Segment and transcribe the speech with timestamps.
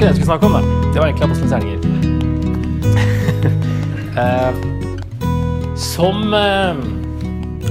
[0.00, 0.60] ikke det jeg skulle snakke om, da.
[0.94, 1.80] Det var egentlig apostelens gjerninger.
[4.20, 4.56] Eh,
[5.78, 6.80] som eh,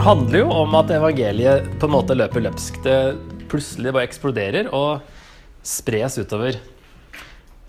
[0.02, 2.80] handler jo om at evangeliet på en måte løper løpsk.
[2.86, 2.96] Det
[3.52, 5.04] plutselig bare eksploderer og
[5.68, 6.58] spres utover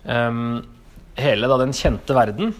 [0.07, 0.63] um,
[1.19, 2.55] hele da, den kjente verden.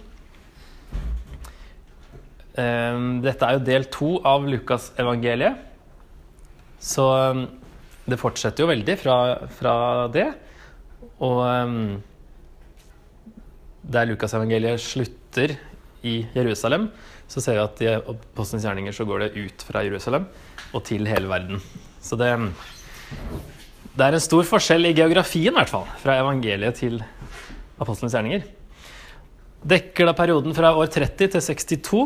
[2.60, 5.64] Um, dette er jo del to av Lukasevangeliet.
[6.82, 7.48] Så um,
[8.06, 9.18] det fortsetter jo veldig fra,
[9.58, 9.76] fra
[10.12, 10.32] det.
[11.22, 12.02] Og um,
[13.82, 15.56] der Lukasevangeliet slutter
[16.02, 16.90] i Jerusalem,
[17.30, 20.26] så ser vi at i Apostlenes gjerninger så går det ut fra Jerusalem
[20.74, 21.62] og til hele verden.
[22.02, 22.32] Så det,
[23.94, 26.98] det er en stor forskjell i geografien, i hvert fall, fra evangeliet til
[27.82, 28.48] Apostlenes gjerninger.
[29.62, 32.02] Dekker da perioden fra år 30 til 62,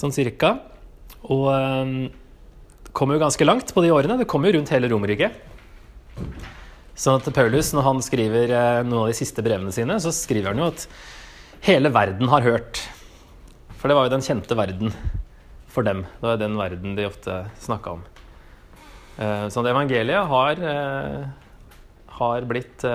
[0.00, 0.56] sånn cirka.
[1.30, 1.94] Og um,
[2.96, 4.18] kommer jo ganske langt på de årene.
[4.18, 5.49] Det kommer jo rundt hele Romerriket.
[7.00, 10.50] Sånn at Paulus, når han skriver eh, noen av de siste brevene sine, så skriver
[10.50, 10.82] han jo at
[11.64, 12.82] hele verden har hørt.
[13.80, 14.92] For det var jo den kjente verden
[15.72, 16.02] for dem.
[16.18, 18.02] Det var den verden de ofte snakka om.
[19.16, 21.24] Eh, sånn at evangeliet har, eh,
[22.20, 22.88] har blitt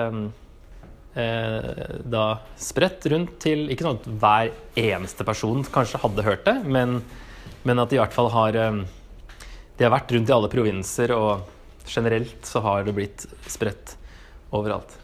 [1.16, 2.22] da
[2.60, 6.98] spredt rundt til Ikke sånn at hver eneste person kanskje hadde hørt det, men,
[7.64, 11.48] men at de i hvert fall har De har vært rundt i alle provinser og
[11.88, 13.96] generelt så har det blitt spredt
[14.54, 14.94] overalt.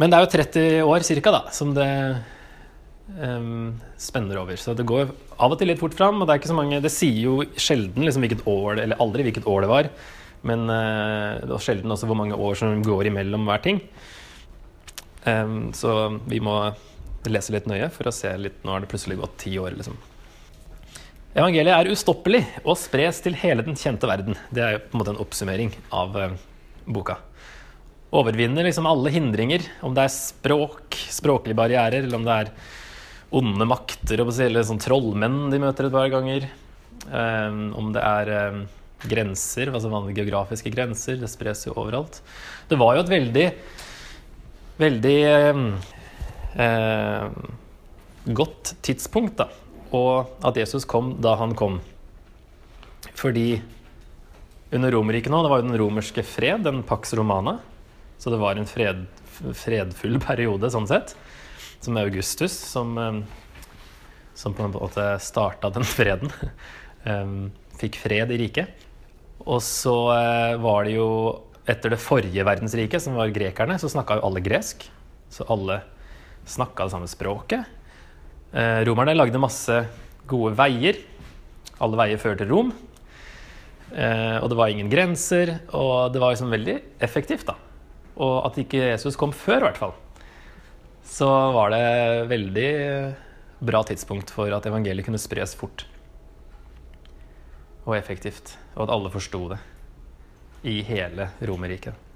[0.00, 1.88] Men det er jo 30 år cirka som det
[3.18, 4.56] um, spenner over.
[4.56, 6.20] Så det går av og til litt fort fram.
[6.20, 9.26] Og det er ikke så mange Det sier jo sjelden liksom hvilket år, eller aldri
[9.26, 9.90] hvilket år det var.
[10.46, 13.82] Men uh, det var sjelden også hvor mange år som går imellom hver ting.
[15.26, 16.56] Um, så vi må
[17.28, 19.98] lese litt nøye for å se litt Nå har det plutselig gått ti år, liksom.
[21.30, 24.34] Evangeliet er ustoppelig og spres til hele den kjente verden.
[24.50, 26.32] Det er på en måte en oppsummering av uh,
[26.90, 27.20] boka.
[28.18, 32.50] Overvinner liksom alle hindringer, om det er språk, språklige barrierer, eller om det er
[33.38, 36.50] onde makter, eller sånn trollmenn de møter et par ganger.
[37.06, 38.60] Um, om det er um,
[39.06, 41.22] grenser, altså vanlige geografiske grenser.
[41.22, 42.18] Det spres jo overalt.
[42.66, 43.48] Det var jo et veldig,
[44.82, 45.66] veldig um,
[48.34, 51.80] godt tidspunkt, da og at Jesus kom da han kom.
[53.18, 53.60] Fordi
[54.70, 57.58] under Romerriket nå, det var jo den romerske fred, den pax romana,
[58.20, 59.06] så det var en fred,
[59.56, 61.16] fredfull periode sånn sett,
[61.80, 63.18] som Augustus, som, eh,
[64.36, 66.30] som på en måte starta den freden,
[67.04, 67.34] eh,
[67.80, 68.86] fikk fred i riket.
[69.48, 71.08] Og så eh, var det jo
[71.70, 74.86] etter det forrige verdensriket, som var grekerne, så snakka jo alle gresk.
[75.30, 75.80] Så alle
[76.48, 77.79] snakka det samme språket.
[78.50, 79.76] Eh, romerne lagde masse
[80.30, 80.98] gode veier.
[81.80, 82.72] Alle veier fører til Rom.
[83.90, 87.46] Eh, og det var ingen grenser, og det var liksom veldig effektivt.
[87.46, 87.54] da.
[88.20, 89.94] Og at ikke Jesus kom før, i hvert fall,
[91.06, 92.70] så var det veldig
[93.60, 95.86] bra tidspunkt for at evangeliet kunne spres fort
[97.86, 99.58] og effektivt, og at alle forsto det
[100.68, 102.09] i hele Romerriket.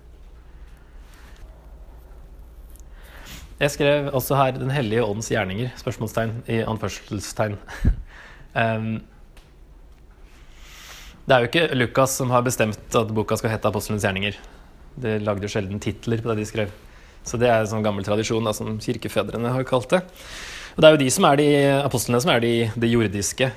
[3.61, 7.55] Jeg skrev også her 'Den hellige åndens gjerninger', spørsmålstegn i anførselstegn.
[8.61, 9.03] um,
[11.27, 14.37] det er jo ikke Lukas som har bestemt at boka skal hete 'Apostelens gjerninger'.
[15.01, 16.71] De lagde jo sjelden titler på det de skrev.
[17.25, 20.03] Så det er en sånn gammel tradisjon da, som kirkefedrene har kalt det.
[20.75, 21.49] Og det er jo de som er de
[21.79, 23.53] apostlene som er de, de jordiske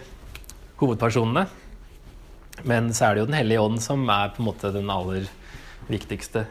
[0.77, 1.47] hovedpersonene.
[2.63, 5.25] Men så er det jo Den hellige ånd som er på en måte den aller
[5.89, 6.45] viktigste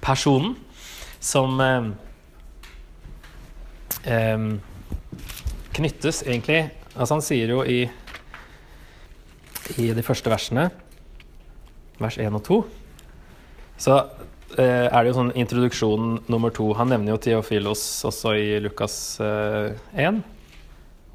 [0.00, 0.56] personen.
[1.20, 1.58] Som
[4.06, 4.48] eh,
[5.76, 6.64] knyttes egentlig
[6.96, 7.82] Altså han sier jo i,
[9.76, 10.70] i de første versene,
[12.00, 12.56] vers 1 og 2,
[13.84, 13.98] så
[14.56, 16.70] eh, er det jo sånn introduksjon nummer to.
[16.78, 19.76] Han nevner jo Theofilos også i Lukas eh,
[20.06, 20.22] 1.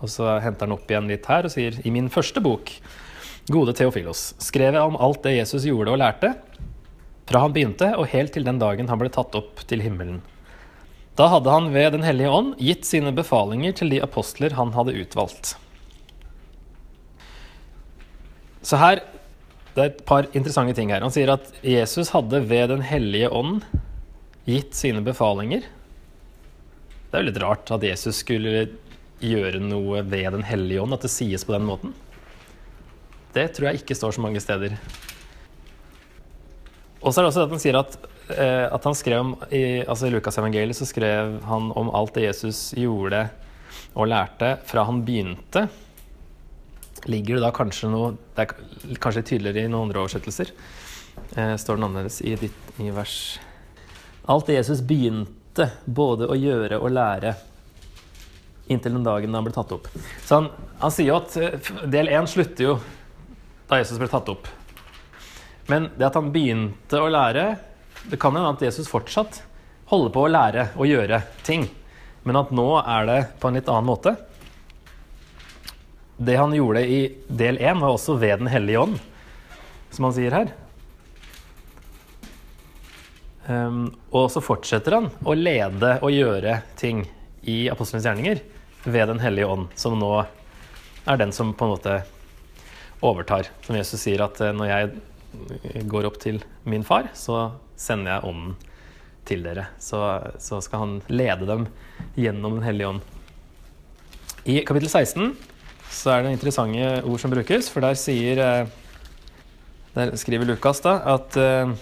[0.01, 2.69] Og så henter han opp igjen litt her og sier i min første bok,
[3.51, 6.35] Gode Theofilos, skrev jeg om alt det Jesus gjorde og lærte,
[7.25, 10.19] fra han begynte og helt til den dagen han ble tatt opp til himmelen.
[11.21, 14.95] Da hadde han ved Den hellige ånd gitt sine befalinger til de apostler han hadde
[14.97, 15.51] utvalgt.
[18.65, 19.03] Så her
[19.75, 21.03] det er et par interessante ting her.
[21.05, 23.61] Han sier at Jesus hadde ved Den hellige ånd
[24.49, 25.67] gitt sine befalinger.
[27.11, 28.65] Det er jo litt rart at Jesus skulle
[29.21, 31.93] gjøre noe ved Den hellige ånd, at det sies på den måten.
[33.35, 34.73] Det tror jeg ikke står så mange steder.
[37.01, 40.07] Og så er det også at han sier at at han skrev om I, altså
[40.07, 43.25] i Lukasevangeliet så skrev han om alt det Jesus gjorde
[43.93, 45.65] og lærte fra han begynte.
[47.09, 50.51] Ligger det da kanskje noe Det er kanskje tydeligere i noen andre oversettelser.
[51.35, 53.39] Eh, står den annerledes i, ditt, i vers
[54.29, 57.33] Alt det Jesus begynte både å gjøre og lære
[58.71, 59.89] inntil den dagen han ble tatt opp.
[60.23, 60.49] Så han,
[60.79, 62.77] han sier jo at eh, del én slutter jo
[63.67, 64.47] da Jesus ble tatt opp.
[65.71, 67.45] Men det at han begynte å lære
[68.09, 69.43] Det kan hende at Jesus fortsatt
[69.91, 71.67] holder på å lære å gjøre ting,
[72.23, 74.15] men at nå er det på en litt annen måte.
[76.21, 78.99] Det han gjorde i del én, var også ved Den hellige ånd,
[79.91, 80.51] som han sier her.
[83.47, 87.03] Um, og så fortsetter han å lede og gjøre ting
[87.49, 88.41] i apostelens gjerninger
[88.85, 90.13] ved Den hellige ånd, som nå
[91.09, 91.95] er den som på en måte
[93.01, 93.49] overtar.
[93.65, 94.91] Som Jesus sier at eh, når jeg
[95.87, 98.55] går opp til min far, så sender jeg ånden
[99.27, 99.67] til dere.
[99.81, 99.99] Så,
[100.41, 101.67] så skal han lede dem
[102.17, 103.01] gjennom Den hellige ånd.
[104.49, 105.35] I kapittel 16
[105.91, 108.69] så er det interessante ord som brukes, for der sier eh,
[109.91, 111.73] Der skriver Lukas da at uh,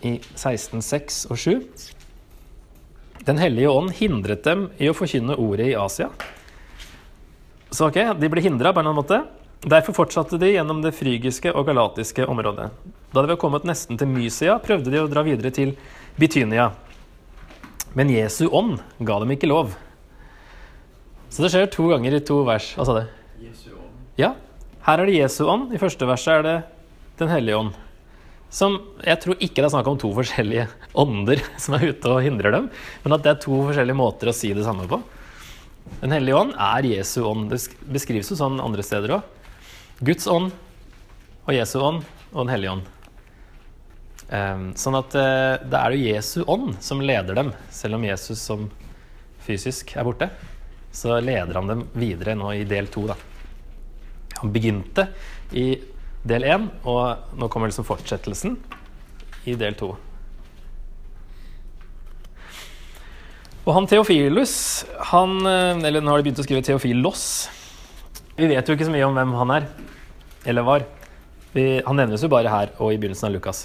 [0.00, 1.66] i 16, 6 og 7
[3.28, 6.08] Den hellige ånd hindret dem i å forkynne ordet i Asia.
[7.68, 9.37] Så ok, de ble hindra på en eller annen måte.
[9.66, 12.68] Derfor fortsatte de gjennom det frygiske og galatiske området.
[13.10, 15.72] Da de var kommet nesten til Mysia, prøvde de å dra videre til
[16.18, 16.68] Bitynia.
[17.98, 19.72] Men Jesu ånd ga dem ikke lov.
[21.28, 22.70] Så det skjer to ganger i to vers.
[22.76, 23.08] Hva sa du?
[23.42, 23.90] Jesu ånd.
[24.20, 24.36] Ja.
[24.86, 25.72] Her er det Jesu ånd.
[25.74, 26.56] I første verset er det
[27.18, 27.72] Den hellige ånd.
[28.54, 32.22] Som jeg tror ikke det er snakk om to forskjellige ånder som er ute og
[32.22, 32.68] hindrer dem,
[33.02, 35.00] men at det er to forskjellige måter å si det samme på.
[35.98, 37.50] Den hellige ånd er Jesu ånd.
[37.50, 37.58] Det
[37.90, 39.34] beskrives jo sånn andre steder òg.
[39.98, 40.52] Guds ånd
[41.48, 42.94] og Jesu ånd og Den hellige ånd.
[44.28, 48.42] Um, sånn at uh, det er jo Jesu ånd som leder dem, selv om Jesus
[48.44, 48.66] som
[49.46, 50.28] fysisk er borte.
[50.92, 53.06] Så leder han dem videre nå i del to.
[54.42, 55.08] Han begynte
[55.56, 55.70] i
[56.28, 58.58] del én, og nå kommer liksom fortsettelsen
[59.48, 59.94] i del to.
[63.68, 64.52] Og han Theofilus,
[65.10, 67.24] han eh, Eller nå har de begynt å skrive Theofilos.
[68.38, 69.64] Vi vet jo ikke så mye om hvem han er,
[70.46, 70.84] eller var.
[71.50, 73.64] Vi, han nevnes jo bare her og i begynnelsen av Lukas.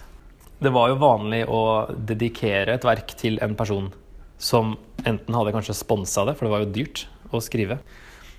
[0.58, 1.60] Det var jo vanlig å
[1.94, 3.92] dedikere et verk til en person
[4.42, 4.72] som
[5.06, 7.78] enten hadde kanskje sponsa det, for det var jo dyrt å skrive.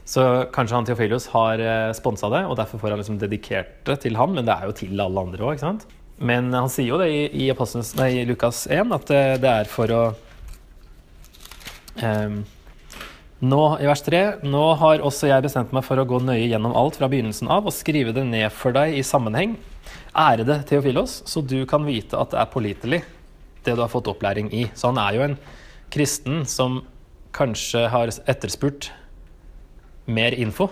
[0.03, 0.25] Så
[0.57, 4.19] kanskje han Theofilius har eh, sponsa det, og derfor får han liksom dedikert det til
[4.19, 5.87] han, men det er jo til alle andre òg, ikke sant?
[6.19, 7.49] Men han sier jo det i, i,
[8.01, 10.03] nei, Lukas 1, at eh, det er for å
[12.03, 12.43] um,
[13.45, 16.75] nå, i vers 3, nå har også jeg bestemt meg for å gå nøye gjennom
[16.79, 19.57] alt fra begynnelsen av og skrive det ned for deg i sammenheng.
[20.15, 23.03] Ærede Theofilos, så du kan vite at det er pålitelig,
[23.67, 24.69] det du har fått opplæring i.
[24.77, 25.37] Så han er jo en
[25.95, 26.83] kristen som
[27.35, 28.93] kanskje har etterspurt
[30.07, 30.69] mer info,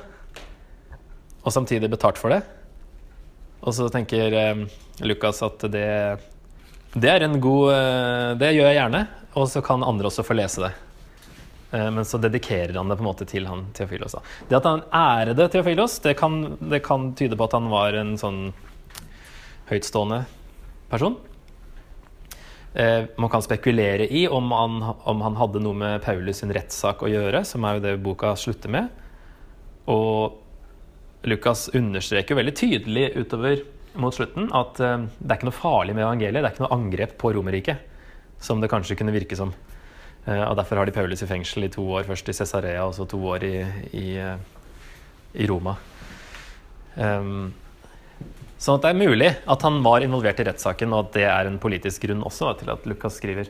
[1.43, 2.43] og samtidig betalt for det.
[3.63, 4.63] Og så tenker eh,
[5.03, 5.89] Lukas at det,
[6.95, 9.03] det er en god eh, Det gjør jeg gjerne,
[9.39, 10.73] og så kan andre også få lese det.
[11.73, 14.17] Eh, men så dedikerer han det på en måte til han Theofilos.
[14.49, 18.15] Det at han ærede Theofilos, det kan, det kan tyde på at han var en
[18.21, 18.43] sånn
[19.71, 20.23] høytstående
[20.93, 21.17] person.
[22.75, 24.79] Eh, man kan spekulere i om han,
[25.09, 28.37] om han, hadde noe med Paulus sin rettssak å gjøre, som er jo det boka
[28.37, 28.93] slutter med.
[29.93, 30.39] Og
[31.29, 33.63] Lukas understreker veldig tydelig utover
[34.01, 36.77] mot slutten at eh, det er ikke noe farlig med evangeliet, det er ikke noe
[36.77, 37.89] angrep på Romerriket,
[38.43, 39.57] som det kanskje kunne virke som.
[40.27, 42.95] Eh, og Derfor har de Paulus i fengsel i to år, først i Cesarea og
[42.97, 43.57] så to år i,
[43.99, 44.37] i, eh,
[45.35, 45.75] i Roma.
[46.95, 47.51] Um,
[48.61, 51.49] sånn at det er mulig at han var involvert i rettssaken, og at det er
[51.49, 53.49] en politisk grunn også til at Lukas skriver.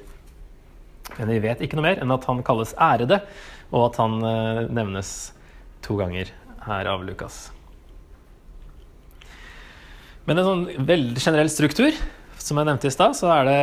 [1.19, 3.19] Men vi vet ikke noe mer enn at han kalles ærede,
[3.73, 5.33] og at han uh, nevnes
[5.85, 6.31] to ganger
[6.62, 7.50] her av Lukas.
[10.25, 11.97] Men en sånn veldig generell struktur,
[12.38, 13.62] som jeg nevnte i stad, så er det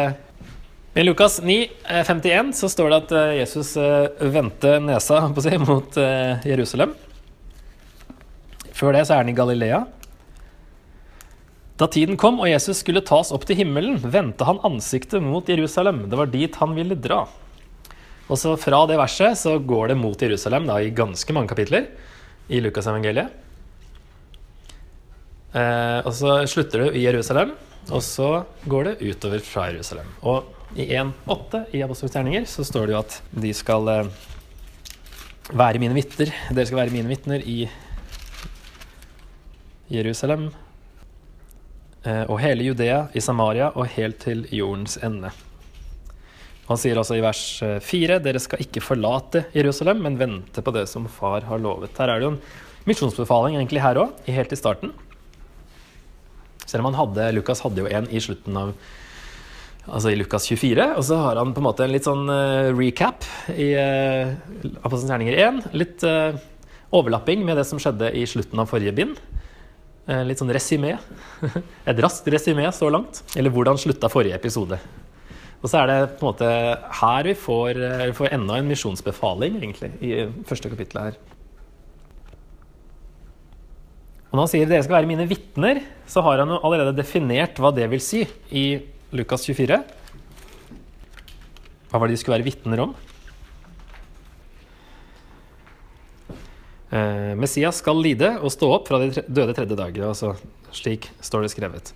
[0.94, 1.70] i Lukas 9,
[2.08, 6.00] 51 eh, så står det at eh, Jesus eh, vendte nesa si, mot
[6.46, 6.96] Jerusalem.
[8.74, 9.84] Før det så er han i Galilea.
[11.80, 16.08] Da tiden kom og Jesus skulle tas opp til himmelen, vendte han ansiktet mot Jerusalem.
[16.12, 17.22] Det var dit han ville dra.
[18.30, 21.88] Og så Fra det verset så går det mot Jerusalem da, i ganske mange kapitler
[22.50, 23.32] i Lukasevangeliet.
[25.50, 27.56] Eh, og så slutter det i Jerusalem,
[27.90, 30.12] og så går det utover fra Jerusalem.
[30.22, 30.46] Og
[30.76, 34.10] i 1.8 i Apostelens terninger så står det jo at de skal eh,
[35.50, 36.32] være mine vitner.
[36.52, 37.64] Dere skal være mine vitner i
[39.90, 40.50] Jerusalem
[42.06, 45.34] eh, og hele Judea, i Samaria og helt til jordens ende.
[46.70, 47.44] Han sier altså i vers
[47.82, 51.98] 4.: Dere skal ikke forlate Jerusalem, men vente på det som far har lovet.
[51.98, 52.42] Her er det jo en
[52.86, 54.94] misjonsbefaling egentlig her òg, helt i starten.
[56.70, 58.76] Selv om han hadde, Lukas hadde jo en i slutten av
[59.90, 60.86] altså i Lukas 24.
[60.98, 64.32] Og så har han på en måte en litt sånn uh, recap i uh,
[64.84, 65.60] Apostelens gjerninger 1.
[65.78, 66.38] Litt uh,
[66.96, 69.20] overlapping med det som skjedde i slutten av forrige bind.
[70.10, 70.96] Uh, litt sånn resymé.
[71.90, 73.24] Et raskt resymé så langt.
[73.40, 74.80] Eller hvordan slutta forrige episode.
[75.60, 76.52] Og så er det på en måte
[77.02, 81.18] her vi får, vi får enda en misjonsbefaling, egentlig, i første kapittelet her.
[84.30, 87.60] Og når han sier dere skal være mine vitner, så har han jo allerede definert
[87.60, 88.22] hva det vil si
[88.56, 88.66] i
[89.10, 89.80] Lukas 24.
[91.90, 92.92] Hva var det de skulle være vitner om?
[96.94, 100.06] Eh, Messias skal lide og stå opp fra de døde tredje dager.
[100.12, 100.36] Altså,
[100.70, 101.92] slik står det skrevet.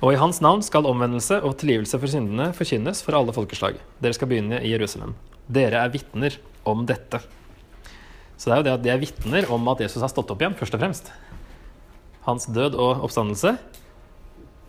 [0.00, 3.82] Og i hans navn skal omvendelse og tilgivelse for syndene forkynnes for alle folkeslag.
[3.98, 5.16] Dere skal begynne i Jerusalem.
[5.50, 7.18] Dere er vitner om dette.
[8.38, 10.40] Så det er jo det at de er vitner om at Jesus har stått opp
[10.40, 11.10] igjen, først og fremst.
[12.24, 13.58] Hans død og oppstandelse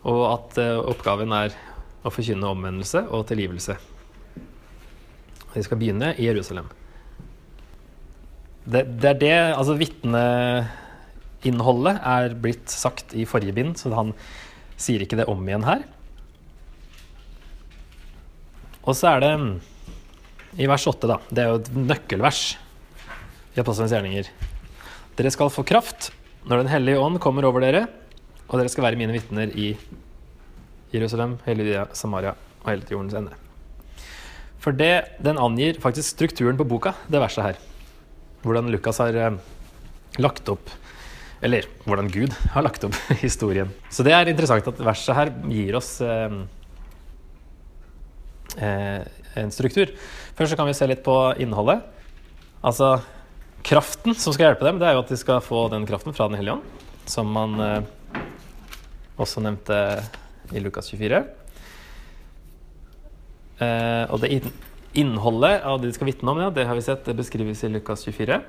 [0.08, 1.50] og at eh, oppgaven er
[2.02, 3.76] å forkynne omvendelse og tilgivelse.
[5.52, 6.68] Vi skal begynne i Jerusalem.
[8.66, 14.14] Det, det er det Altså, vitneinnholdet er blitt sagt i forrige bind, så han
[14.82, 15.82] sier ikke det om igjen her.
[18.82, 19.34] Og så er det
[20.62, 21.18] i vers 8, da.
[21.30, 22.42] Det er jo et nøkkelvers
[23.54, 24.26] i Apostelens gjerninger.
[25.20, 26.02] Dere skal få kraft
[26.50, 27.84] når Den hellige ånd kommer over dere
[28.52, 29.72] og dere skal være mine vitner i
[30.92, 33.38] Jerusalem, hele Judea, Samaria og hele til jordens ende.
[34.62, 37.62] For det, den angir faktisk strukturen på boka, det verset her.
[38.44, 39.38] Hvordan Lukas har eh,
[40.20, 40.70] lagt opp
[41.42, 43.72] Eller hvordan Gud har lagt opp historien.
[43.90, 46.36] Så det er interessant at verset her gir oss eh,
[48.62, 49.00] eh,
[49.42, 49.90] en struktur.
[50.38, 51.82] Først så kan vi se litt på innholdet.
[52.62, 53.00] Altså
[53.66, 56.28] kraften som skal hjelpe dem, det er jo at de skal få den kraften fra
[56.30, 57.90] Den hellige ånd, som man eh,
[59.20, 59.78] også nevnte
[60.52, 61.22] i Lukas 24.
[63.62, 64.42] Eh, og det
[64.98, 67.72] innholdet av det de skal vitne om, ja, det har vi sett det beskrives i
[67.72, 68.42] Lukas 24.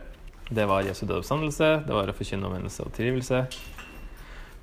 [0.52, 3.44] Det var Jesu død oppstandelse, det var å forkynne omvendelse og tilgivelse.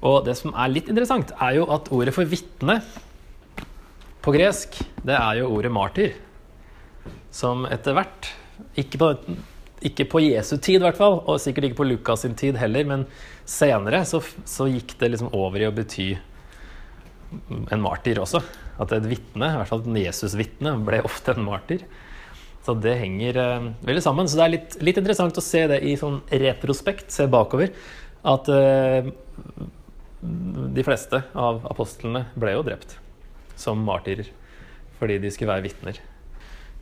[0.05, 2.79] Og det som er litt interessant, er jo at ordet for vitne
[4.23, 4.75] på gresk,
[5.07, 6.17] det er jo ordet martyr.
[7.31, 8.29] Som etter hvert,
[8.79, 9.09] ikke på,
[9.85, 12.87] ikke på Jesu tid i hvert fall, og sikkert ikke på Lukas sin tid heller,
[12.87, 13.05] men
[13.47, 16.11] senere så, så gikk det liksom over i å bety
[17.71, 18.41] en martyr også.
[18.79, 21.83] At et vitne, i hvert fall et Jesus-vitne, ble ofte en martyr.
[22.65, 24.29] Så det henger uh, veldig sammen.
[24.29, 27.71] Så det er litt, litt, interessant å se det i sånn retrospekt, se bakover.
[28.27, 29.09] At uh,
[30.19, 32.97] de fleste av apostlene ble jo drept
[33.59, 34.27] som martyrer
[34.99, 35.99] fordi de skulle være vitner.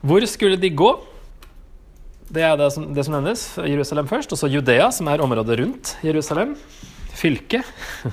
[0.01, 0.89] Hvor skulle de gå?
[2.27, 3.41] Det er det som, det som nevnes.
[3.63, 6.57] Jerusalem først, og så Judea, som er området rundt Jerusalem.
[7.15, 7.61] Fylke.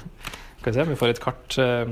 [0.61, 1.57] Skal vi se om vi får et kart.
[1.59, 1.91] Eh.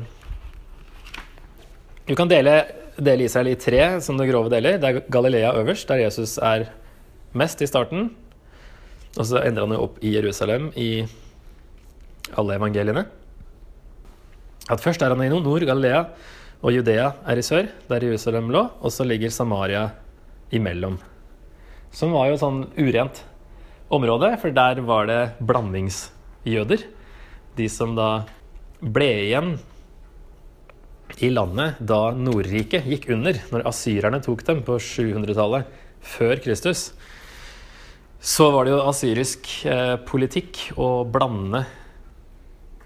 [2.07, 2.55] Du kan dele,
[2.95, 4.79] dele Israel i tre sånne grove deler.
[4.79, 6.69] Det er Galilea øverst, der Jesus er
[7.35, 8.12] mest i starten.
[9.19, 11.02] Og så endrer han jo opp i Jerusalem i
[12.38, 13.09] alle evangeliene.
[14.71, 16.07] At først er han i nord, Galilea,
[16.62, 18.69] og Judea er i sør, der Jerusalem lå.
[18.79, 19.88] Og så ligger Samaria
[20.55, 21.02] imellom.
[21.92, 23.22] Som var jo et sånn urent
[23.92, 26.87] område, for der var det blandingsjøder.
[27.58, 28.25] De som da
[28.80, 29.52] ble igjen
[31.20, 35.68] i landet da Nordriket gikk under, når asyrerne tok dem på 700-tallet
[36.14, 36.90] før Kristus.
[38.22, 41.64] Så var det jo asyrisk eh, politikk å blande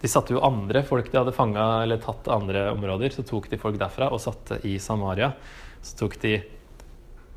[0.00, 3.12] De satte jo andre folk de hadde fanga eller tatt andre områder.
[3.12, 5.30] Så tok de folk derfra og satte i Samaria.
[5.84, 6.38] Så tok de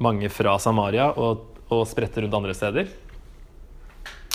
[0.03, 2.89] mange fra Samaria og og sprette rundt andre steder.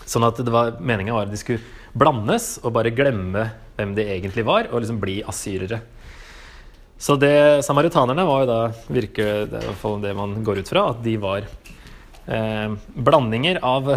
[0.05, 1.65] Sånn at det var, meninga var at de skulle
[1.95, 5.81] blandes og bare glemme hvem de egentlig var, og liksom bli asyrere.
[6.99, 10.63] Så det, samaritanerne var jo da virker det er i hvert fall det man går
[10.63, 11.47] ut fra, at de var
[12.27, 13.91] eh, blandinger av,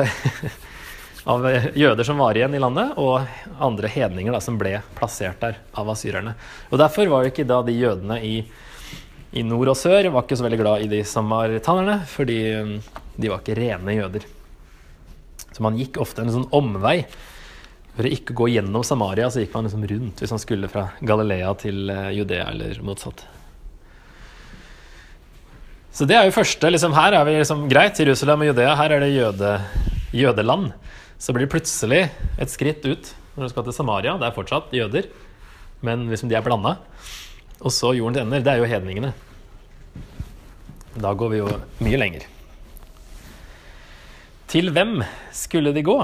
[1.36, 3.22] av jøder som var igjen i landet, og
[3.64, 6.34] andre hedninger da, som ble plassert der av asyrerne.
[6.72, 8.40] Og Derfor var jo ikke da de jødene i,
[9.36, 12.40] i nord og sør var ikke så veldig glad i de samaritanerne, fordi
[13.18, 14.28] de var ikke rene jøder.
[15.52, 17.02] Så man gikk ofte en sånn omvei.
[17.98, 20.84] For å ikke gå gjennom Samaria, så gikk man liksom rundt hvis man skulle fra
[21.02, 23.24] Galilea til eh, Judea eller motsatt.
[25.98, 26.70] Så det er jo første.
[26.70, 27.98] Liksom, her er vi liksom greit.
[27.98, 29.54] Jerusalem og Judea, her er det jøde,
[30.14, 30.76] jødeland.
[31.18, 32.04] Så blir det plutselig
[32.38, 34.14] et skritt ut når du skal til Samaria.
[34.22, 35.10] Det er fortsatt jøder,
[35.82, 36.76] men liksom de er blanda.
[37.64, 38.44] Og så jordens ender.
[38.46, 39.14] Det er jo hedningene.
[40.98, 41.50] Da går vi jo
[41.84, 42.26] mye lenger.
[44.48, 45.02] Til hvem
[45.36, 45.98] skulle de gå?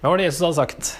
[0.00, 0.90] Hva var det Jesus hadde sagt?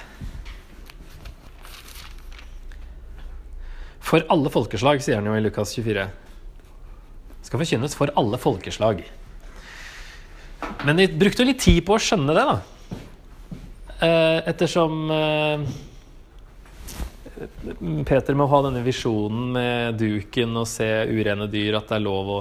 [4.07, 6.07] For alle folkeslag, sier han jo i Lukas 24.
[7.47, 9.03] Skal forkynnes for alle folkeslag.
[10.87, 12.57] Men de brukte litt tid på å skjønne det, da.
[14.07, 15.11] Eh, ettersom
[18.09, 22.31] Peter må ha denne visjonen med duken og se urene dyr, at det er lov
[22.33, 22.39] å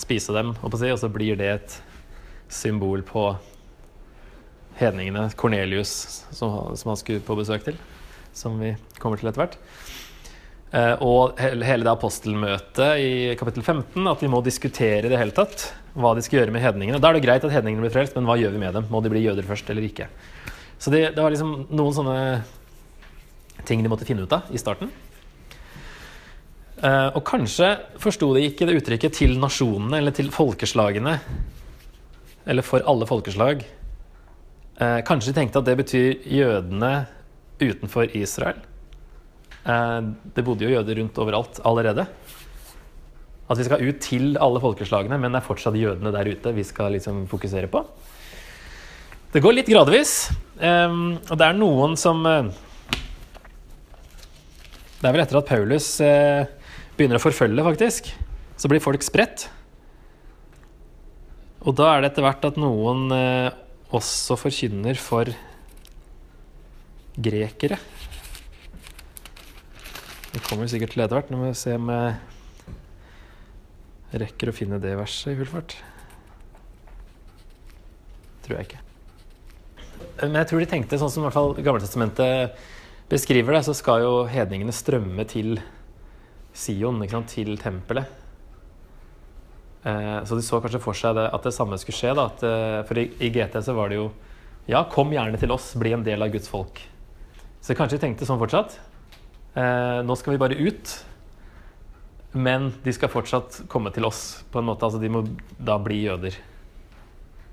[0.00, 1.78] spise dem, og så blir det et
[2.50, 3.30] symbol på
[4.80, 5.28] hedningene.
[5.36, 7.80] Kornelius, som, som han skulle på besøk til,
[8.36, 9.58] som vi kommer til etter hvert.
[10.70, 15.34] Eh, og hele det apostelmøtet i kapittel 15, at de må diskutere i det hele
[15.34, 17.00] tatt hva de skal gjøre med hedningene.
[17.02, 18.86] Da er det greit at hedningene blir frelst, men hva gjør vi med dem?
[18.92, 20.06] Må de bli jøder først eller ikke?
[20.80, 22.18] Så det, det var liksom noen sånne
[23.66, 24.90] ting de måtte finne ut av i starten.
[26.80, 31.18] Uh, og kanskje forsto de ikke det uttrykket 'til nasjonene' eller 'til folkeslagene',
[32.46, 33.64] eller 'for alle folkeslag'.
[34.80, 37.06] Uh, kanskje de tenkte at det betyr jødene
[37.60, 38.56] utenfor Israel.
[39.66, 42.06] Uh, det bodde jo jøder rundt overalt allerede.
[43.50, 46.64] At vi skal ut til alle folkeslagene, men det er fortsatt jødene der ute vi
[46.64, 47.84] skal liksom fokusere på.
[49.32, 50.30] Det går litt gradvis.
[50.60, 52.24] Og det er noen som
[55.00, 56.44] Det er vel etter at Paulus uh,
[56.98, 58.10] begynner å forfølge, faktisk,
[58.60, 59.46] så blir folk spredt.
[61.64, 63.48] Og da er det etter hvert at noen uh,
[63.96, 65.32] også forkynner for
[67.16, 67.78] grekere.
[70.30, 71.32] Det kommer sikkert til etter hvert.
[71.32, 71.88] Nå må vi se om
[74.10, 75.74] jeg rekker å finne det verset i full fart.
[78.44, 78.82] Tror jeg ikke.
[80.20, 82.60] Men jeg tror de tenkte, sånn som i hvert fall Gammeltestamentet
[83.10, 85.58] beskriver det, så skal jo hedningene strømme til
[86.56, 88.16] Sion, til tempelet.
[89.82, 92.14] Eh, så de så kanskje for seg det, at det samme skulle skje.
[92.16, 94.10] Da, at, eh, for i, i, GT så var det jo
[94.68, 96.78] Ja, kom gjerne til oss, bli en del av Guds folk.
[97.64, 98.76] Så kanskje de tenkte sånn fortsatt.
[99.56, 100.92] Eh, nå skal vi bare ut.
[102.32, 104.44] Men de skal fortsatt komme til oss.
[104.52, 105.24] på en måte, altså De må
[105.58, 106.36] da bli jøder.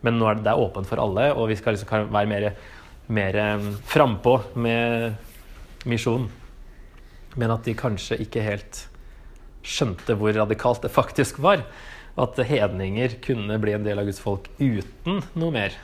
[0.04, 2.52] Men nå er det, det er åpent for alle, og vi skal liksom være mer,
[3.08, 5.15] mer um, frampå med
[5.86, 6.30] misjon.
[7.38, 8.88] Men at de kanskje ikke helt
[9.68, 11.66] skjønte hvor radikalt det faktisk var.
[12.18, 15.76] At hedninger kunne bli en del av Guds folk uten noe mer.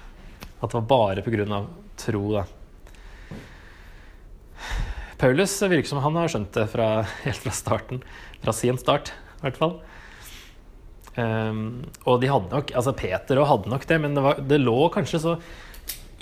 [0.59, 1.65] At det var bare pga.
[1.97, 2.23] tro.
[2.33, 2.45] da.
[5.17, 8.01] Paulus virker som han har skjønt det fra, helt fra starten.
[8.43, 9.77] Fra sin start, i hvert fall.
[11.13, 14.57] Um, og de hadde nok Altså Peter òg hadde nok det, men det, var, det,
[14.63, 15.33] lå kanskje så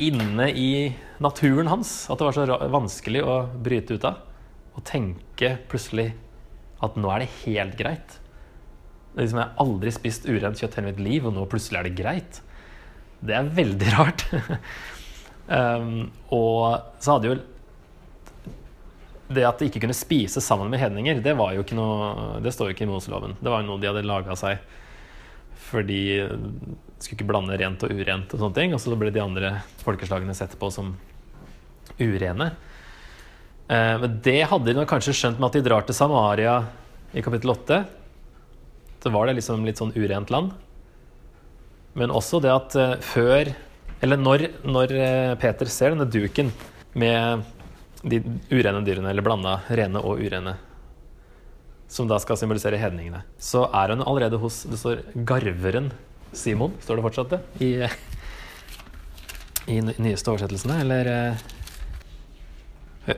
[0.02, 0.72] inne i
[1.22, 4.24] naturen hans at det var så vanskelig å bryte ut av.
[4.78, 6.12] Og tenke plutselig
[6.82, 8.18] at nå er det helt greit.
[9.12, 11.90] Det liksom, jeg har aldri spist urent kjøtt hele mitt liv, og nå plutselig er
[11.90, 12.42] det greit.
[13.22, 14.26] Det er veldig rart.
[15.52, 17.40] um, og så hadde jo
[19.32, 22.52] det at de ikke kunne spise sammen med hedninger, det, var jo ikke noe, det
[22.56, 23.38] står jo ikke i Moseloven.
[23.40, 24.60] Det var jo noe de hadde laga seg
[25.70, 26.02] fordi
[27.02, 28.34] skulle ikke blande rent og urent.
[28.34, 30.94] Og sånne ting, og så ble de andre folkeslagene sett på som
[32.00, 32.52] urene.
[33.68, 36.60] Eh, men det hadde de kanskje skjønt med at de drar til Samaria
[37.14, 37.82] i kapittel 8.
[39.02, 40.54] Så var det liksom litt sånn urent land.
[41.98, 43.54] Men også det at eh, før
[44.02, 46.48] Eller når, når eh, Peter ser denne duken
[46.98, 47.44] med
[48.02, 48.18] de
[48.50, 50.56] urene dyrene, eller blanda rene og urene,
[51.92, 55.92] som da skal symbolisere hedningene, så er hun allerede hos Det står garveren
[56.32, 57.40] Simon, står det fortsatt det?
[57.60, 57.72] I,
[59.68, 61.50] i nyeste oversettelsene, eller eh,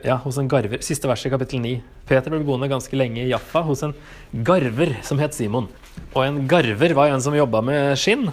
[0.02, 0.82] Ja, hos en garver.
[0.82, 1.76] Siste vers i kapittel 9.
[2.08, 3.94] Peter ble boende ganske lenge i Jaffa hos en
[4.32, 5.68] garver som het Simon.
[6.16, 8.26] Og en garver var en som jobba med skinn.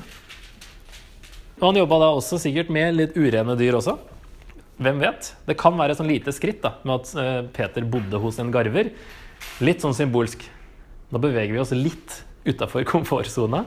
[1.60, 4.00] Og han jobba da også sikkert med litt urene dyr også.
[4.82, 5.34] Hvem vet?
[5.46, 8.50] Det kan være et sånn lite skritt da, med at uh, Peter bodde hos en
[8.54, 8.90] garver.
[9.62, 10.44] Litt sånn symbolsk.
[11.12, 13.66] Da beveger vi oss litt utafor komfortsona.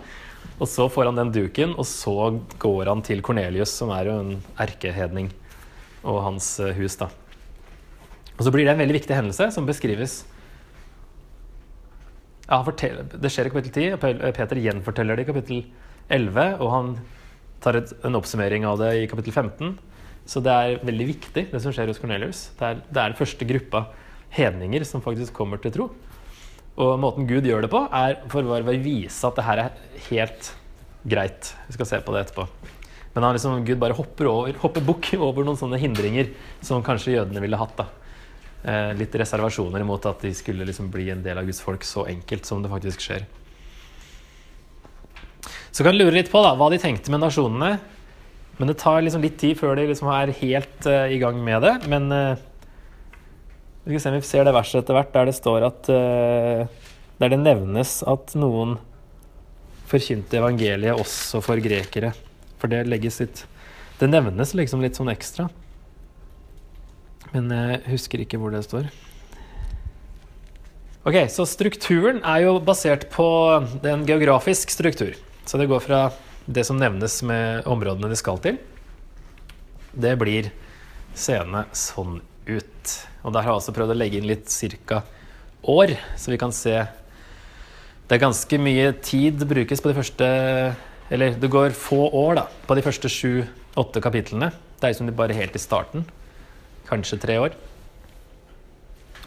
[0.61, 4.19] Og så får han den duken, og så går han til Kornelius, som er jo
[4.21, 5.31] en erkehedning,
[6.05, 6.99] og hans uh, hus.
[7.01, 7.09] da.
[8.37, 10.25] Og så blir det en veldig viktig hendelse som beskrives
[12.45, 15.61] ja, Det skjer i kapittel 10, og Peter gjenforteller det i kapittel
[16.13, 16.91] 11, og han
[17.65, 19.71] tar et, en oppsummering av det i kapittel 15.
[20.29, 22.51] Så det er veldig viktig, det som skjer hos Cornelius.
[22.59, 23.87] Det er, det er den første gruppa
[24.35, 25.89] hedninger som faktisk kommer til tro.
[26.75, 30.53] Og måten Gud gjør det på, er for å vise at det her er helt
[31.07, 31.53] greit.
[31.69, 32.49] Vi skal se på det etterpå.
[33.15, 36.33] Men han liksom, Gud bare hopper, over, hopper bukk over noen sånne hindringer
[36.65, 37.77] som kanskje jødene ville hatt.
[37.79, 37.89] da.
[38.65, 42.07] Eh, litt reservasjoner mot at de skulle liksom bli en del av Guds folk så
[42.09, 43.27] enkelt som det faktisk skjer.
[45.75, 47.77] Så kan du lure litt på da, hva de tenkte med nasjonene.
[48.57, 51.65] Men det tar liksom litt tid før de liksom er helt uh, i gang med
[51.67, 51.73] det.
[51.91, 52.41] Men uh,
[53.85, 56.67] Vi skal se om vi ser det verset etter hvert, der det står at eh,
[57.21, 58.79] Der det nevnes at noen
[59.91, 62.15] forkynte evangeliet også for grekere.
[62.59, 63.45] For det legges litt
[64.01, 65.51] Det nevnes liksom litt sånn ekstra.
[67.35, 68.89] Men jeg husker ikke hvor det står.
[71.05, 73.27] Ok, Så strukturen er jo basert på
[73.85, 75.13] en geografisk struktur.
[75.45, 76.05] Så det går fra
[76.47, 78.57] det som nevnes med områdene de skal til.
[79.93, 80.49] Det blir
[81.15, 82.95] seende sånn ut.
[83.25, 85.03] Og der har jeg også prøvd å legge inn litt cirka
[85.65, 86.85] år, så vi kan se
[88.05, 90.27] Det er ganske mye tid brukes på de første
[91.09, 94.51] Eller det går få år da, på de første sju-åtte kapitlene.
[94.77, 96.05] Det er liksom bare helt i starten.
[96.89, 97.57] Kanskje tre år.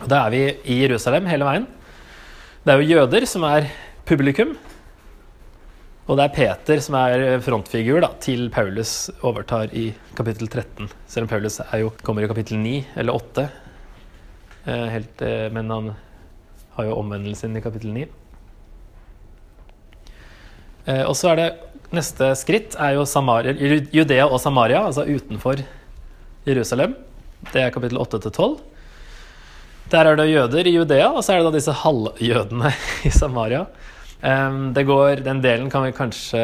[0.01, 0.41] Og da er vi
[0.73, 1.67] i Jerusalem hele veien.
[2.65, 3.69] Det er jo jøder som er
[4.05, 4.55] publikum.
[6.07, 10.87] Og det er Peter som er frontfigur da, til Paulus overtar i kapittel 13.
[11.03, 13.43] Selv om Paulus jo, kommer i kapittel 9 eller 8.
[14.67, 15.89] Eh, helt, eh, men han
[16.77, 18.05] har jo omvendelsen i kapittel 9.
[20.87, 21.49] Eh, og så er det
[21.91, 23.51] neste skritt er jo Samaria,
[23.91, 25.59] Judea og Samaria, altså utenfor
[26.47, 26.95] Jerusalem.
[27.51, 28.57] Det er kapittel 8-12.
[29.91, 32.71] Der er det jøder i Judea, og så er det da disse halvjødene
[33.07, 33.65] i Samaria.
[34.17, 36.39] Det går, Den delen kan vi kanskje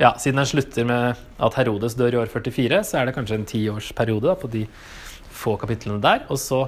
[0.00, 3.36] ja, Siden den slutter med at Herodes dør i år 44, så er det kanskje
[3.36, 4.64] en tiårsperiode på de
[5.28, 6.24] få kapitlene der.
[6.32, 6.64] Og så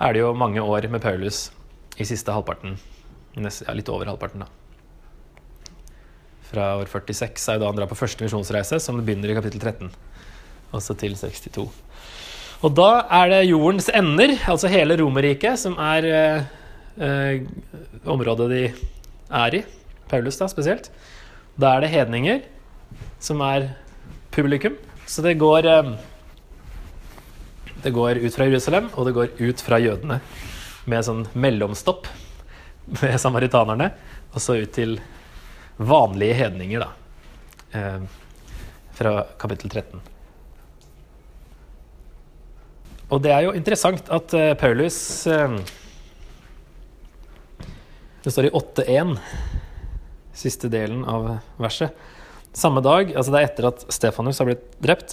[0.00, 1.50] er det jo mange år med Paulus
[1.98, 2.78] i siste halvparten.
[3.36, 4.48] ja, litt over halvparten, da.
[6.50, 9.60] Fra år 46 er jo da han drar på første misjonsreise, som begynner i kapittel
[9.60, 9.90] 13.
[10.72, 11.68] Også til 62.
[12.64, 16.44] Og da er det jordens ender, altså hele Romerriket, som er eh,
[16.96, 17.42] eh,
[18.06, 18.62] området de
[19.30, 19.62] er i.
[20.10, 20.90] Paulus, da, spesielt.
[21.56, 22.42] Da er det hedninger
[23.22, 23.70] som er
[24.34, 24.76] publikum.
[25.06, 25.94] Så det går eh,
[27.84, 30.20] Det går ut fra Jerusalem, og det går ut fra jødene.
[30.88, 32.08] Med sånn mellomstopp
[33.00, 33.90] med samaritanerne,
[34.34, 34.98] og så ut til
[35.76, 36.90] vanlige hedninger, da.
[37.74, 38.02] Eh,
[38.94, 40.00] fra kapittel 13.
[43.12, 44.96] Og det er jo interessant at uh, Paulus
[48.24, 49.16] Det står i 8.1,
[50.32, 51.26] siste delen av
[51.60, 51.92] verset.
[52.56, 55.12] Samme dag, altså det er etter at Stefanus har blitt drept,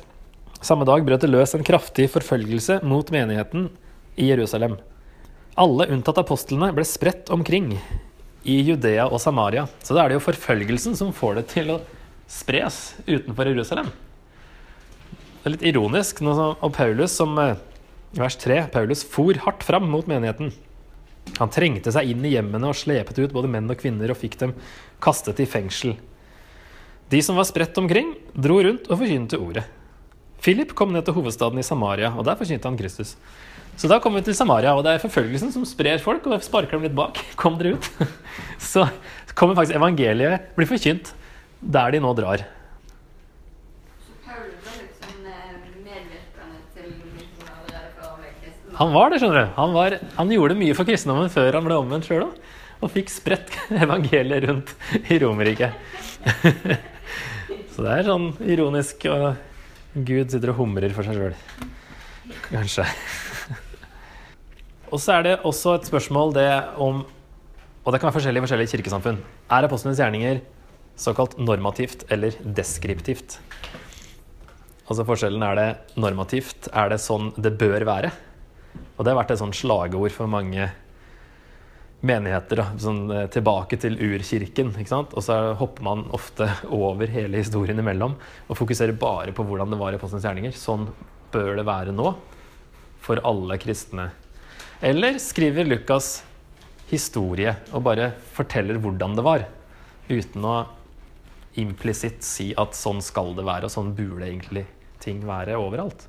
[0.63, 3.67] samme dag brøt det løs en kraftig forfølgelse mot menigheten
[4.15, 4.77] i Jerusalem.
[5.59, 7.73] Alle unntatt apostlene ble spredt omkring
[8.47, 9.67] i Judea og Samaria.
[9.83, 11.81] Så da er det jo forfølgelsen som får det til å
[12.31, 13.91] spres utenfor Jerusalem.
[15.41, 16.23] Det er litt ironisk.
[16.23, 17.57] Og Paulus som uh,
[18.15, 18.67] Vers 3.
[18.71, 20.53] Paulus for hardt fram mot menigheten.
[21.37, 24.39] Han trengte seg inn i hjemmene og slepet ut både menn og kvinner og fikk
[24.41, 24.55] dem
[25.01, 25.95] kastet i fengsel.
[27.11, 29.65] De som var spredt omkring, dro rundt og forkynte ordet.
[30.41, 33.15] Philip kom ned til hovedstaden i Samaria, og der forkynte han Kristus.
[33.77, 36.77] Så da kommer vi til Samaria, og det er forfølgelsen som sprer folk, og sparker
[36.77, 37.19] dem litt bak.
[37.41, 37.89] Kom dere ut.
[38.71, 38.87] Så
[39.37, 41.13] kommer faktisk evangeliet blir forkynt
[41.61, 42.43] der de nå drar.
[48.81, 49.49] Han var det, skjønner du.
[49.59, 52.37] Han, var, han gjorde mye for kristendommen før han ble omvendt sjøl òg.
[52.81, 54.71] Og fikk spredt evangeliet rundt
[55.05, 55.75] i Romerriket.
[57.75, 61.35] Så det er sånn ironisk, og Gud sitter og humrer for seg sjøl.
[62.47, 62.87] Kanskje.
[64.91, 66.49] Og så er det også et spørsmål det
[66.81, 69.21] om Og det kan være forskjellig i forskjellige kirkesamfunn.
[69.49, 70.41] Er apostlenes gjerninger
[70.99, 73.37] såkalt normativt eller deskriptivt?
[74.89, 75.69] Altså forskjellen er det
[76.01, 76.69] normativt?
[76.73, 78.11] Er det sånn det bør være?
[78.97, 80.69] Og det har vært et sånt slagord for mange
[82.01, 82.61] menigheter.
[82.61, 82.67] Da.
[82.81, 84.73] Sånn, eh, tilbake til urkirken.
[84.77, 85.13] ikke sant?
[85.13, 88.15] Og så hopper man ofte over hele historien imellom
[88.47, 90.51] og fokuserer bare på hvordan det var i Apostelens gjerninger.
[90.57, 90.89] Sånn
[91.31, 92.15] bør det være nå
[93.01, 94.11] for alle kristne.
[94.81, 96.23] Eller skriver Lukas
[96.89, 99.45] historie og bare forteller hvordan det var,
[100.09, 100.55] uten å
[101.61, 104.65] implisitt si at sånn skal det være, og sånn burde egentlig
[105.03, 106.07] ting være overalt.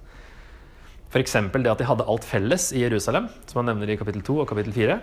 [1.12, 1.34] F.eks.
[1.52, 4.48] det at de hadde alt felles i Jerusalem, som han nevner i kapittel 2 og
[4.48, 4.96] kapittel 4.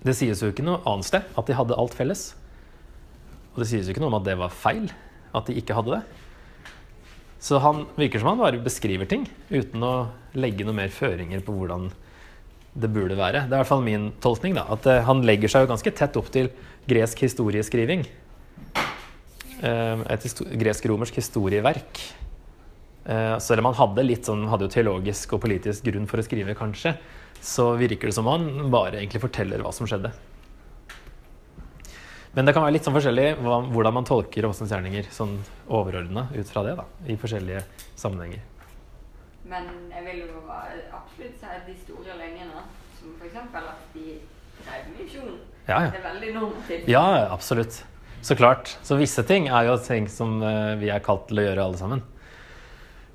[0.00, 2.30] Det sies jo ikke noe annet sted at de hadde alt felles.
[3.52, 4.88] Og det sies jo ikke noe om at det var feil,
[5.36, 6.02] at de ikke hadde det.
[7.42, 11.54] Så han virker som han bare beskriver ting uten å legge noe mer føringer på
[11.54, 11.90] hvordan
[12.78, 13.44] det burde være.
[13.44, 14.56] Det er i hvert fall min tolkning.
[14.56, 16.48] da, At uh, han legger seg jo ganske tett opp til
[16.88, 18.06] gresk historieskriving.
[19.58, 20.26] Uh, et
[20.62, 22.02] gresk-romersk historieverk.
[23.08, 26.54] Eh, selv om han hadde sånn, hadde jo teologisk og politisk grunn for å skrive,
[26.58, 26.92] kanskje,
[27.40, 30.10] så virker det som han bare egentlig forteller hva som skjedde.
[32.36, 35.38] Men det kan være litt sånn forskjellig hvordan man tolker Åsens gjerninger sånn
[35.72, 37.62] overordna ut fra det, da, i forskjellige
[37.98, 38.44] sammenhenger.
[39.48, 42.66] Men jeg vil jo absolutt si at de store linjene,
[42.98, 43.38] som f.eks.
[43.40, 44.18] at de
[44.60, 45.32] drev misjon,
[45.64, 45.88] Ja, ja.
[45.94, 46.92] det er veldig normativt.
[46.92, 47.80] Ja, absolutt.
[48.20, 48.76] Så klart.
[48.84, 51.80] Så visse ting er jo ting som eh, vi er kalt til å gjøre, alle
[51.80, 52.04] sammen.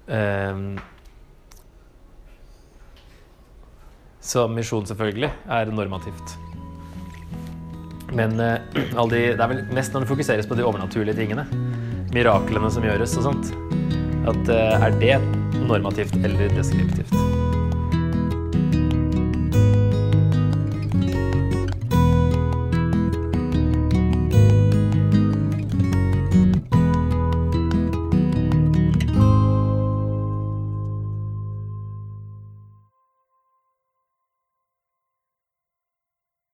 [0.07, 0.77] Ehm,
[4.23, 6.37] så misjon, selvfølgelig, er normativt.
[8.13, 11.47] Men alle de, det er vel mest når det fokuseres på de overnaturlige tingene,
[12.13, 13.53] miraklene som gjøres og sånt,
[14.29, 15.17] at eh, er det
[15.67, 17.42] normativt eller deskriptivt?